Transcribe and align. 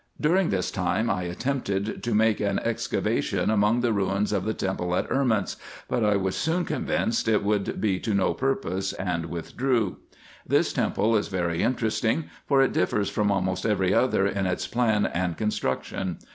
During 0.19 0.49
this 0.49 0.71
time, 0.71 1.11
I 1.11 1.25
attempted 1.25 2.01
to 2.01 2.15
make 2.15 2.39
an 2.39 2.57
excavation 2.63 3.51
among 3.51 3.81
the 3.81 3.93
ruins 3.93 4.33
of 4.33 4.45
the 4.45 4.53
temple 4.55 4.95
at 4.95 5.07
Erments, 5.11 5.57
but 5.87 6.03
I 6.03 6.15
was 6.15 6.35
soon 6.35 6.65
convinced 6.65 7.27
it 7.27 7.43
would 7.43 7.79
be 7.79 7.99
to 7.99 8.15
no 8.15 8.33
purpose, 8.33 8.93
and 8.93 9.27
withdrew. 9.27 9.97
This 10.43 10.73
temple 10.73 11.15
is 11.15 11.27
very 11.27 11.61
interesting, 11.61 12.31
for 12.47 12.63
it 12.63 12.73
differs 12.73 13.11
from 13.11 13.31
almost 13.31 13.63
every 13.63 13.93
other 13.93 14.25
in 14.25 14.47
its 14.47 14.65
plan 14.65 15.05
and 15.05 15.37
construction. 15.37 16.17